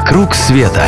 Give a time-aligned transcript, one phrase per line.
[0.00, 0.82] «Вокруг света»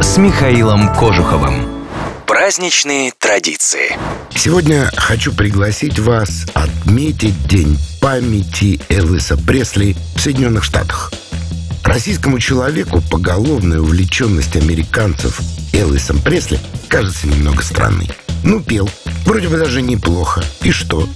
[0.00, 1.84] с Михаилом Кожуховым.
[2.26, 3.98] Праздничные традиции.
[4.34, 11.12] Сегодня хочу пригласить вас отметить День памяти Элвиса Пресли в Соединенных Штатах.
[11.84, 15.38] Российскому человеку поголовная увлеченность американцев
[15.74, 16.58] Элвисом Пресли
[16.88, 18.08] кажется немного странной.
[18.44, 18.88] Ну, пел.
[19.26, 20.42] Вроде бы даже неплохо.
[20.62, 21.06] И что?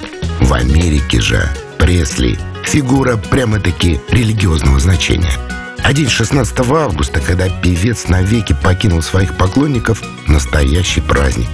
[0.41, 1.49] В Америке же
[1.79, 5.33] Пресли– фигура прямо-таки религиозного значения–
[5.87, 11.47] а день 16 августа, когда певец навеки покинул своих поклонников, настоящий праздник.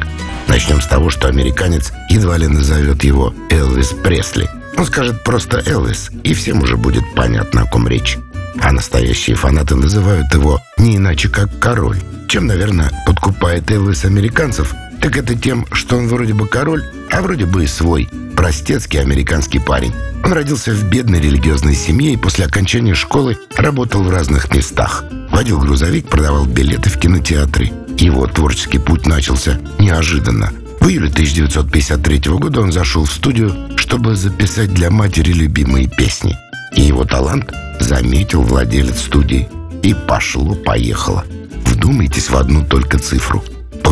[0.48, 4.48] Начнем с того, что американец едва ли назовет его Элвис Пресли.
[4.78, 8.16] Он скажет просто Элвис, и всем уже будет понятно, о ком речь.
[8.58, 11.98] А настоящие фанаты называют его не иначе, как король.
[12.26, 17.44] Чем, наверное, подкупает Элвис американцев, так это тем, что он вроде бы король, а вроде
[17.44, 19.92] бы и свой, простецкий американский парень.
[20.24, 25.04] Он родился в бедной религиозной семье и после окончания школы работал в разных местах.
[25.30, 27.72] Водил грузовик, продавал билеты в кинотеатры.
[27.98, 30.52] Его творческий путь начался неожиданно.
[30.80, 36.36] В июле 1953 года он зашел в студию, чтобы записать для матери любимые песни.
[36.74, 39.48] И его талант заметил владелец студии.
[39.82, 41.24] И пошло-поехало.
[41.64, 43.42] Вдумайтесь в одну только цифру.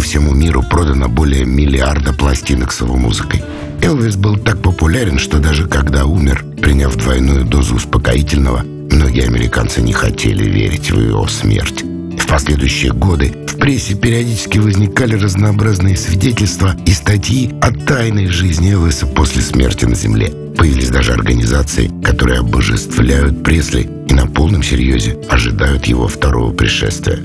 [0.01, 3.45] Всему миру продано более миллиарда пластинок с его музыкой.
[3.81, 9.93] Элвис был так популярен, что даже когда умер, приняв двойную дозу успокоительного, многие американцы не
[9.93, 11.85] хотели верить в его смерть.
[12.19, 19.07] В последующие годы в прессе периодически возникали разнообразные свидетельства и статьи о тайной жизни Элвиса
[19.07, 20.33] после смерти на Земле.
[20.57, 27.21] Появились даже организации, которые обожествляют Пресли и на полном серьезе ожидают его второго пришествия.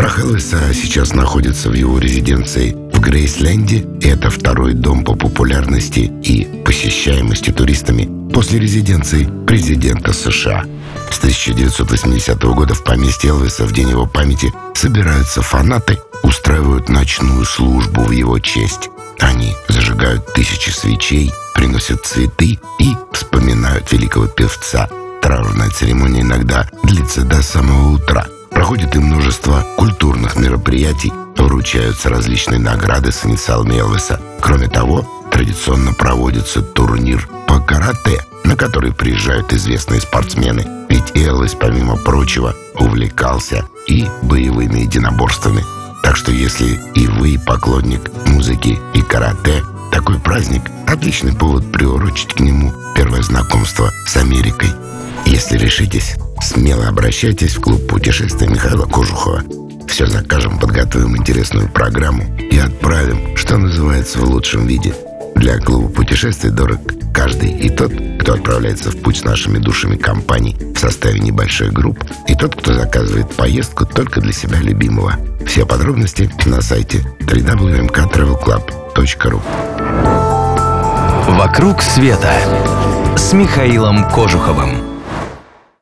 [0.00, 6.10] Прах Элвиса сейчас находится в его резиденции в Грейсленде, и это второй дом по популярности
[6.24, 10.64] и посещаемости туристами после резиденции президента США.
[11.10, 18.00] С 1980 года в поместье Элвиса в день его памяти собираются фанаты, устраивают ночную службу
[18.00, 18.88] в его честь.
[19.18, 24.88] Они зажигают тысячи свечей, приносят цветы и вспоминают великого певца.
[25.20, 28.26] Траурная церемония иногда длится до самого утра–
[28.60, 34.20] Проходит и множество культурных мероприятий, вручаются различные награды с инициалами Элвиса.
[34.42, 40.66] Кроме того, традиционно проводится турнир по карате, на который приезжают известные спортсмены.
[40.90, 45.64] Ведь Элвис, помимо прочего, увлекался и боевыми единоборствами.
[46.02, 52.40] Так что если и вы поклонник музыки и карате, такой праздник– отличный повод приурочить к
[52.40, 54.68] нему первое знакомство с Америкой.
[55.24, 59.44] Если решитесь, смело обращайтесь в клуб путешествия Михаила Кожухова.
[59.88, 64.92] Все закажем, подготовим интересную программу и отправим, что называется, в лучшем виде.
[65.36, 66.80] Для клуба путешествий дорог
[67.12, 72.02] каждый и тот, кто отправляется в путь с нашими душами компаний в составе небольшой групп,
[72.28, 75.14] и тот, кто заказывает поездку только для себя любимого.
[75.46, 79.40] Все подробности на сайте www.mktravelclub.ru
[81.36, 82.34] «Вокруг света»
[83.16, 84.89] с Михаилом Кожуховым.